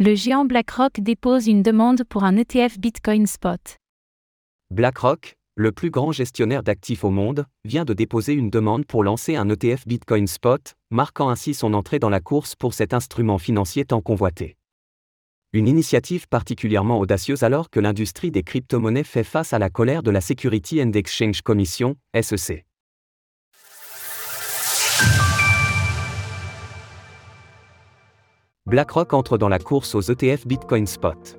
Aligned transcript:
Le 0.00 0.14
géant 0.14 0.44
BlackRock 0.44 1.00
dépose 1.00 1.48
une 1.48 1.64
demande 1.64 2.04
pour 2.04 2.22
un 2.22 2.36
ETF 2.36 2.78
Bitcoin 2.78 3.26
Spot. 3.26 3.58
BlackRock, 4.70 5.34
le 5.56 5.72
plus 5.72 5.90
grand 5.90 6.12
gestionnaire 6.12 6.62
d'actifs 6.62 7.02
au 7.02 7.10
monde, 7.10 7.46
vient 7.64 7.84
de 7.84 7.94
déposer 7.94 8.34
une 8.34 8.48
demande 8.48 8.86
pour 8.86 9.02
lancer 9.02 9.34
un 9.34 9.48
ETF 9.48 9.88
Bitcoin 9.88 10.28
Spot, 10.28 10.76
marquant 10.92 11.30
ainsi 11.30 11.52
son 11.52 11.74
entrée 11.74 11.98
dans 11.98 12.10
la 12.10 12.20
course 12.20 12.54
pour 12.54 12.74
cet 12.74 12.94
instrument 12.94 13.38
financier 13.38 13.84
tant 13.86 14.00
convoité. 14.00 14.56
Une 15.52 15.66
initiative 15.66 16.28
particulièrement 16.28 17.00
audacieuse 17.00 17.42
alors 17.42 17.68
que 17.68 17.80
l'industrie 17.80 18.30
des 18.30 18.44
crypto-monnaies 18.44 19.02
fait 19.02 19.24
face 19.24 19.52
à 19.52 19.58
la 19.58 19.68
colère 19.68 20.04
de 20.04 20.12
la 20.12 20.20
Security 20.20 20.80
and 20.80 20.92
Exchange 20.92 21.42
Commission, 21.42 21.96
SEC. 22.14 22.67
BlackRock 28.68 29.14
entre 29.14 29.38
dans 29.38 29.48
la 29.48 29.58
course 29.58 29.94
aux 29.94 30.02
ETF 30.02 30.46
Bitcoin 30.46 30.86
Spot. 30.86 31.38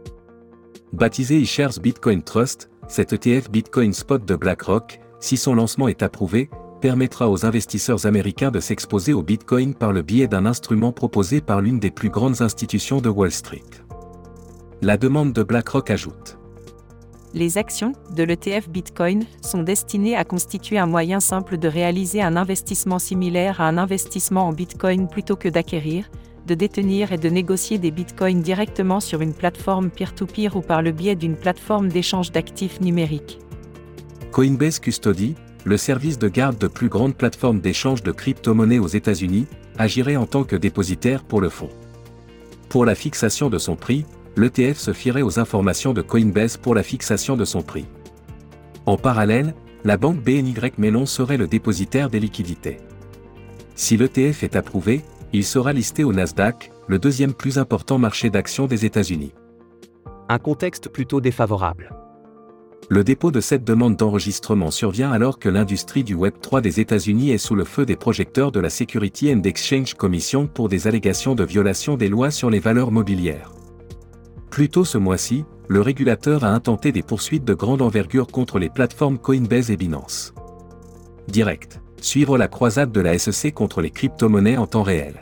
Baptisé 0.93 1.39
eShares 1.39 1.79
Bitcoin 1.79 2.23
Trust, 2.23 2.71
cet 2.87 3.13
ETF 3.13 3.51
Bitcoin 3.51 3.93
Spot 3.93 4.25
de 4.25 4.35
BlackRock, 4.35 4.99
si 5.19 5.37
son 5.37 5.53
lancement 5.53 5.87
est 5.87 6.01
approuvé, 6.01 6.49
permettra 6.81 7.29
aux 7.29 7.45
investisseurs 7.45 8.07
américains 8.07 8.49
de 8.49 8.59
s'exposer 8.59 9.13
au 9.13 9.21
Bitcoin 9.21 9.75
par 9.75 9.93
le 9.93 10.01
biais 10.01 10.27
d'un 10.27 10.47
instrument 10.47 10.91
proposé 10.91 11.39
par 11.39 11.61
l'une 11.61 11.79
des 11.79 11.91
plus 11.91 12.09
grandes 12.09 12.41
institutions 12.41 12.99
de 12.99 13.09
Wall 13.09 13.31
Street. 13.31 13.61
La 14.81 14.97
demande 14.97 15.31
de 15.31 15.43
BlackRock 15.43 15.91
ajoute. 15.91 16.39
Les 17.35 17.59
actions 17.59 17.93
de 18.15 18.23
l'ETF 18.23 18.69
Bitcoin 18.69 19.25
sont 19.43 19.61
destinées 19.61 20.15
à 20.15 20.25
constituer 20.25 20.79
un 20.79 20.87
moyen 20.87 21.19
simple 21.19 21.59
de 21.59 21.67
réaliser 21.67 22.23
un 22.23 22.35
investissement 22.35 22.97
similaire 22.97 23.61
à 23.61 23.67
un 23.67 23.77
investissement 23.77 24.47
en 24.47 24.51
Bitcoin 24.51 25.07
plutôt 25.07 25.35
que 25.35 25.47
d'acquérir, 25.47 26.09
de 26.49 26.55
détenir 26.55 27.11
et 27.11 27.17
de 27.17 27.29
négocier 27.29 27.77
des 27.77 27.91
bitcoins 27.91 28.41
directement 28.41 28.99
sur 28.99 29.21
une 29.21 29.33
plateforme 29.33 29.91
peer-to-peer 29.91 30.55
ou 30.55 30.61
par 30.61 30.81
le 30.81 30.91
biais 30.91 31.15
d'une 31.15 31.35
plateforme 31.35 31.89
d'échange 31.89 32.31
d'actifs 32.31 32.81
numériques. 32.81 33.37
Coinbase 34.31 34.79
Custody, 34.79 35.35
le 35.63 35.77
service 35.77 36.17
de 36.17 36.27
garde 36.27 36.57
de 36.57 36.67
plus 36.67 36.89
grande 36.89 37.15
plateforme 37.15 37.59
d'échange 37.59 38.01
de 38.01 38.11
crypto-monnaies 38.11 38.79
aux 38.79 38.87
États-Unis, 38.87 39.45
agirait 39.77 40.15
en 40.15 40.25
tant 40.25 40.43
que 40.43 40.55
dépositaire 40.55 41.23
pour 41.23 41.39
le 41.39 41.49
fonds. 41.49 41.69
Pour 42.67 42.83
la 42.83 42.95
fixation 42.95 43.51
de 43.51 43.59
son 43.59 43.75
prix, 43.75 44.05
l'ETF 44.35 44.77
se 44.77 44.93
fierait 44.93 45.21
aux 45.21 45.39
informations 45.39 45.93
de 45.93 46.01
Coinbase 46.01 46.57
pour 46.57 46.73
la 46.73 46.83
fixation 46.83 47.37
de 47.37 47.45
son 47.45 47.61
prix. 47.61 47.85
En 48.87 48.97
parallèle, 48.97 49.53
la 49.83 49.97
banque 49.97 50.23
BNY 50.23 50.55
Mellon 50.79 51.05
serait 51.05 51.37
le 51.37 51.47
dépositaire 51.47 52.09
des 52.09 52.19
liquidités. 52.19 52.77
Si 53.75 53.97
l'ETF 53.97 54.43
est 54.43 54.55
approuvé, 54.55 55.03
il 55.33 55.43
sera 55.43 55.73
listé 55.73 56.03
au 56.03 56.11
Nasdaq, 56.11 56.71
le 56.87 56.97
deuxième 56.97 57.33
plus 57.33 57.57
important 57.57 57.97
marché 57.97 58.29
d'actions 58.29 58.65
des 58.65 58.85
États-Unis. 58.85 59.33
Un 60.27 60.39
contexte 60.39 60.89
plutôt 60.89 61.21
défavorable. 61.21 61.93
Le 62.89 63.03
dépôt 63.03 63.29
de 63.29 63.39
cette 63.39 63.63
demande 63.63 63.95
d'enregistrement 63.95 64.71
survient 64.71 65.11
alors 65.11 65.37
que 65.37 65.49
l'industrie 65.49 66.03
du 66.03 66.15
Web3 66.15 66.61
des 66.61 66.79
États-Unis 66.79 67.29
est 67.29 67.37
sous 67.37 67.53
le 67.53 67.63
feu 67.63 67.85
des 67.85 67.95
projecteurs 67.95 68.51
de 68.51 68.59
la 68.59 68.71
Security 68.71 69.31
and 69.31 69.43
Exchange 69.43 69.93
Commission 69.93 70.47
pour 70.47 70.69
des 70.69 70.87
allégations 70.87 71.35
de 71.35 71.43
violation 71.43 71.97
des 71.97 72.09
lois 72.09 72.31
sur 72.31 72.49
les 72.49 72.59
valeurs 72.59 72.91
mobilières. 72.91 73.51
Plus 74.49 74.69
tôt 74.69 74.85
ce 74.85 74.97
mois-ci, 74.97 75.45
le 75.67 75.81
régulateur 75.81 76.43
a 76.43 76.49
intenté 76.49 76.91
des 76.91 77.03
poursuites 77.03 77.45
de 77.45 77.53
grande 77.53 77.83
envergure 77.83 78.25
contre 78.25 78.57
les 78.57 78.69
plateformes 78.69 79.19
Coinbase 79.19 79.69
et 79.69 79.77
Binance. 79.77 80.33
Direct. 81.27 81.79
Suivre 82.01 82.37
la 82.37 82.47
croisade 82.47 82.91
de 82.91 83.01
la 83.01 83.17
SEC 83.17 83.53
contre 83.53 83.81
les 83.81 83.91
crypto-monnaies 83.91 84.57
en 84.57 84.67
temps 84.67 84.83
réel. 84.83 85.15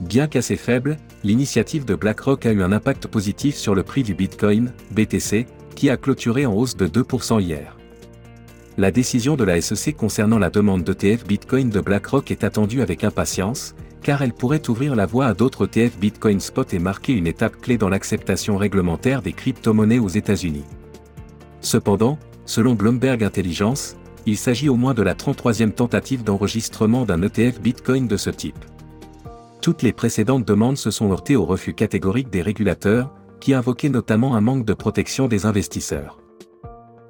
Bien 0.00 0.26
qu'assez 0.26 0.56
faible, 0.56 0.98
l'initiative 1.24 1.84
de 1.84 1.94
BlackRock 1.94 2.46
a 2.46 2.52
eu 2.52 2.62
un 2.62 2.72
impact 2.72 3.06
positif 3.06 3.56
sur 3.56 3.74
le 3.74 3.82
prix 3.82 4.02
du 4.02 4.14
Bitcoin, 4.14 4.72
BTC, 4.92 5.46
qui 5.74 5.90
a 5.90 5.96
clôturé 5.96 6.46
en 6.46 6.54
hausse 6.54 6.76
de 6.76 6.86
2% 6.86 7.40
hier. 7.40 7.76
La 8.76 8.90
décision 8.90 9.36
de 9.36 9.44
la 9.44 9.60
SEC 9.60 9.96
concernant 9.96 10.38
la 10.38 10.50
demande 10.50 10.84
d'ETF 10.84 11.26
Bitcoin 11.26 11.70
de 11.70 11.80
BlackRock 11.80 12.30
est 12.30 12.44
attendue 12.44 12.82
avec 12.82 13.04
impatience, 13.04 13.74
car 14.02 14.22
elle 14.22 14.32
pourrait 14.32 14.68
ouvrir 14.68 14.94
la 14.94 15.06
voie 15.06 15.26
à 15.26 15.34
d'autres 15.34 15.66
ETF 15.66 15.98
Bitcoin 15.98 16.40
Spot 16.40 16.72
et 16.72 16.78
marquer 16.78 17.12
une 17.12 17.26
étape 17.26 17.56
clé 17.60 17.76
dans 17.76 17.88
l'acceptation 17.88 18.56
réglementaire 18.56 19.22
des 19.22 19.32
crypto-monnaies 19.32 19.98
aux 19.98 20.08
États-Unis. 20.08 20.64
Cependant, 21.60 22.18
selon 22.46 22.74
Bloomberg 22.74 23.22
Intelligence, 23.22 23.96
il 24.26 24.36
s'agit 24.36 24.68
au 24.68 24.76
moins 24.76 24.94
de 24.94 25.02
la 25.02 25.14
33e 25.14 25.72
tentative 25.72 26.24
d'enregistrement 26.24 27.04
d'un 27.04 27.22
ETF 27.22 27.60
Bitcoin 27.60 28.06
de 28.06 28.16
ce 28.16 28.30
type. 28.30 28.64
Toutes 29.62 29.82
les 29.82 29.92
précédentes 29.92 30.46
demandes 30.46 30.78
se 30.78 30.90
sont 30.90 31.10
heurtées 31.10 31.36
au 31.36 31.44
refus 31.44 31.74
catégorique 31.74 32.30
des 32.30 32.42
régulateurs, 32.42 33.12
qui 33.40 33.54
invoquaient 33.54 33.88
notamment 33.88 34.34
un 34.34 34.40
manque 34.40 34.64
de 34.64 34.74
protection 34.74 35.28
des 35.28 35.46
investisseurs. 35.46 36.18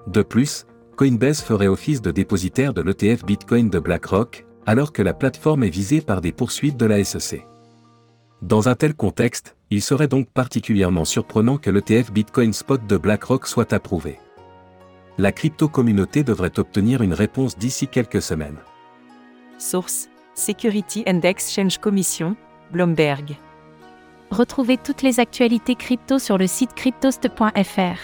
De 0.06 0.22
plus, 0.22 0.66
Coinbase 0.96 1.40
ferait 1.40 1.66
office 1.66 2.02
de 2.02 2.10
dépositaire 2.10 2.74
de 2.74 2.82
l'ETF 2.82 3.24
Bitcoin 3.24 3.70
de 3.70 3.78
BlackRock, 3.78 4.46
alors 4.66 4.92
que 4.92 5.02
la 5.02 5.14
plateforme 5.14 5.64
est 5.64 5.70
visée 5.70 6.00
par 6.00 6.20
des 6.20 6.32
poursuites 6.32 6.76
de 6.76 6.86
la 6.86 7.02
SEC. 7.02 7.46
Dans 8.42 8.68
un 8.68 8.74
tel 8.74 8.94
contexte, 8.94 9.56
il 9.70 9.82
serait 9.82 10.08
donc 10.08 10.28
particulièrement 10.30 11.04
surprenant 11.04 11.58
que 11.58 11.70
l'ETF 11.70 12.12
Bitcoin 12.12 12.52
Spot 12.52 12.80
de 12.86 12.96
BlackRock 12.96 13.46
soit 13.46 13.72
approuvé. 13.72 14.18
La 15.20 15.32
crypto-communauté 15.32 16.24
devrait 16.24 16.58
obtenir 16.58 17.02
une 17.02 17.12
réponse 17.12 17.58
d'ici 17.58 17.88
quelques 17.88 18.22
semaines. 18.22 18.56
Source 19.58 20.08
Security 20.34 21.04
and 21.06 21.20
Exchange 21.24 21.76
Commission, 21.76 22.36
Bloomberg. 22.72 23.36
Retrouvez 24.30 24.78
toutes 24.78 25.02
les 25.02 25.20
actualités 25.20 25.74
crypto 25.74 26.18
sur 26.18 26.38
le 26.38 26.46
site 26.46 26.72
cryptost.fr. 26.72 27.98